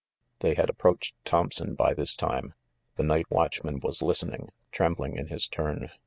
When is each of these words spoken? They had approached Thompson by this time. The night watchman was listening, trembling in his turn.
They 0.39 0.55
had 0.55 0.67
approached 0.67 1.15
Thompson 1.25 1.75
by 1.75 1.93
this 1.93 2.15
time. 2.15 2.55
The 2.95 3.03
night 3.03 3.29
watchman 3.29 3.81
was 3.81 4.01
listening, 4.01 4.49
trembling 4.71 5.15
in 5.15 5.27
his 5.27 5.47
turn. 5.47 5.91